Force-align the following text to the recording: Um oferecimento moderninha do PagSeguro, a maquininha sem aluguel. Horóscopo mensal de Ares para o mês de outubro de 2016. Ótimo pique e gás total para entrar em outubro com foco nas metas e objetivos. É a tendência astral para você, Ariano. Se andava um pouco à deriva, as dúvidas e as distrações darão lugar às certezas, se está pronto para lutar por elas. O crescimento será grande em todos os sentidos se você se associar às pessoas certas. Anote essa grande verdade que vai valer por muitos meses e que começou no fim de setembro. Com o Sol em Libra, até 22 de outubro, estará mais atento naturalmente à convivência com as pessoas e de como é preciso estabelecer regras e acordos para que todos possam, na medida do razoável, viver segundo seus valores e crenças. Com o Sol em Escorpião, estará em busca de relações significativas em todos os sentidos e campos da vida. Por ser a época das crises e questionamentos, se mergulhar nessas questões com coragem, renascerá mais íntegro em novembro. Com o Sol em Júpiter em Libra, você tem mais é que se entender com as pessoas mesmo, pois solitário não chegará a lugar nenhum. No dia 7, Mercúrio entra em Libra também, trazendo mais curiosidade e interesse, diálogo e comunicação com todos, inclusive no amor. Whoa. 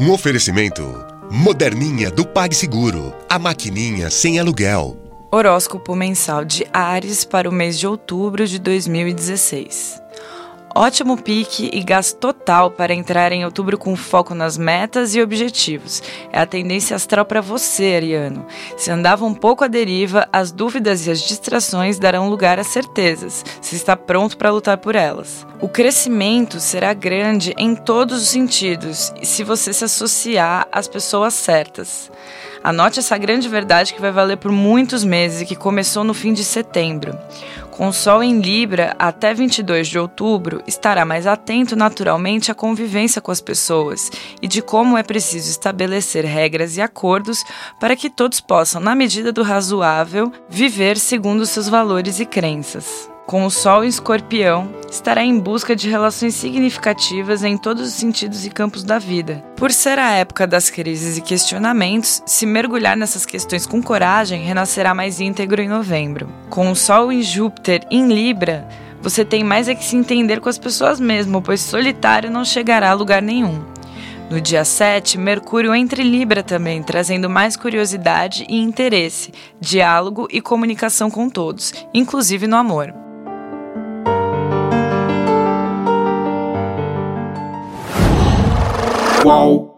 Um 0.00 0.12
oferecimento 0.12 1.04
moderninha 1.28 2.08
do 2.08 2.24
PagSeguro, 2.24 3.12
a 3.28 3.36
maquininha 3.36 4.08
sem 4.10 4.38
aluguel. 4.38 4.96
Horóscopo 5.28 5.96
mensal 5.96 6.44
de 6.44 6.64
Ares 6.72 7.24
para 7.24 7.48
o 7.48 7.52
mês 7.52 7.76
de 7.76 7.84
outubro 7.84 8.46
de 8.46 8.60
2016. 8.60 10.00
Ótimo 10.72 11.20
pique 11.20 11.68
e 11.72 11.82
gás 11.82 12.12
total 12.12 12.70
para 12.70 12.94
entrar 12.94 13.32
em 13.32 13.44
outubro 13.44 13.76
com 13.76 13.96
foco 13.96 14.36
nas 14.36 14.56
metas 14.56 15.16
e 15.16 15.20
objetivos. 15.20 16.00
É 16.32 16.38
a 16.38 16.46
tendência 16.46 16.94
astral 16.94 17.24
para 17.24 17.40
você, 17.40 17.96
Ariano. 17.96 18.46
Se 18.78 18.92
andava 18.92 19.24
um 19.24 19.34
pouco 19.34 19.64
à 19.64 19.66
deriva, 19.66 20.28
as 20.32 20.52
dúvidas 20.52 21.04
e 21.04 21.10
as 21.10 21.20
distrações 21.20 21.98
darão 21.98 22.30
lugar 22.30 22.60
às 22.60 22.68
certezas, 22.68 23.44
se 23.60 23.74
está 23.74 23.96
pronto 23.96 24.38
para 24.38 24.52
lutar 24.52 24.78
por 24.78 24.94
elas. 24.94 25.44
O 25.60 25.68
crescimento 25.68 26.60
será 26.60 26.94
grande 26.94 27.52
em 27.58 27.74
todos 27.74 28.22
os 28.22 28.28
sentidos 28.28 29.12
se 29.20 29.42
você 29.42 29.72
se 29.72 29.84
associar 29.84 30.68
às 30.70 30.86
pessoas 30.86 31.34
certas. 31.34 32.08
Anote 32.62 32.98
essa 32.98 33.16
grande 33.16 33.48
verdade 33.48 33.94
que 33.94 34.00
vai 34.00 34.10
valer 34.10 34.36
por 34.36 34.50
muitos 34.50 35.04
meses 35.04 35.40
e 35.40 35.46
que 35.46 35.56
começou 35.56 36.04
no 36.04 36.14
fim 36.14 36.32
de 36.32 36.44
setembro. 36.44 37.16
Com 37.70 37.88
o 37.88 37.92
Sol 37.92 38.24
em 38.24 38.40
Libra, 38.40 38.96
até 38.98 39.32
22 39.32 39.86
de 39.86 40.00
outubro, 40.00 40.60
estará 40.66 41.04
mais 41.04 41.28
atento 41.28 41.76
naturalmente 41.76 42.50
à 42.50 42.54
convivência 42.54 43.22
com 43.22 43.30
as 43.30 43.40
pessoas 43.40 44.10
e 44.42 44.48
de 44.48 44.60
como 44.60 44.98
é 44.98 45.02
preciso 45.04 45.48
estabelecer 45.48 46.24
regras 46.24 46.76
e 46.76 46.82
acordos 46.82 47.44
para 47.78 47.94
que 47.94 48.10
todos 48.10 48.40
possam, 48.40 48.80
na 48.80 48.96
medida 48.96 49.30
do 49.30 49.44
razoável, 49.44 50.32
viver 50.48 50.98
segundo 50.98 51.46
seus 51.46 51.68
valores 51.68 52.18
e 52.18 52.26
crenças. 52.26 53.08
Com 53.28 53.44
o 53.44 53.50
Sol 53.50 53.84
em 53.84 53.88
Escorpião, 53.88 54.68
estará 54.90 55.24
em 55.24 55.38
busca 55.38 55.76
de 55.76 55.88
relações 55.88 56.34
significativas 56.34 57.44
em 57.44 57.56
todos 57.56 57.88
os 57.88 57.94
sentidos 57.94 58.46
e 58.46 58.50
campos 58.50 58.82
da 58.82 58.98
vida. 58.98 59.44
Por 59.56 59.70
ser 59.70 59.98
a 59.98 60.12
época 60.12 60.46
das 60.46 60.70
crises 60.70 61.16
e 61.16 61.20
questionamentos, 61.20 62.22
se 62.26 62.46
mergulhar 62.46 62.96
nessas 62.96 63.26
questões 63.26 63.66
com 63.66 63.82
coragem, 63.82 64.44
renascerá 64.44 64.94
mais 64.94 65.20
íntegro 65.20 65.60
em 65.60 65.68
novembro. 65.68 66.28
Com 66.48 66.70
o 66.70 66.76
Sol 66.76 67.12
em 67.12 67.22
Júpiter 67.22 67.86
em 67.90 68.08
Libra, 68.08 68.66
você 69.00 69.24
tem 69.24 69.44
mais 69.44 69.68
é 69.68 69.74
que 69.74 69.84
se 69.84 69.96
entender 69.96 70.40
com 70.40 70.48
as 70.48 70.58
pessoas 70.58 70.98
mesmo, 70.98 71.40
pois 71.40 71.60
solitário 71.60 72.30
não 72.30 72.44
chegará 72.44 72.90
a 72.90 72.94
lugar 72.94 73.22
nenhum. 73.22 73.62
No 74.30 74.40
dia 74.42 74.62
7, 74.62 75.16
Mercúrio 75.16 75.74
entra 75.74 76.02
em 76.02 76.10
Libra 76.10 76.42
também, 76.42 76.82
trazendo 76.82 77.30
mais 77.30 77.56
curiosidade 77.56 78.44
e 78.46 78.60
interesse, 78.60 79.32
diálogo 79.58 80.28
e 80.30 80.42
comunicação 80.42 81.10
com 81.10 81.30
todos, 81.30 81.72
inclusive 81.94 82.46
no 82.46 82.56
amor. 82.56 83.07
Whoa. 89.24 89.77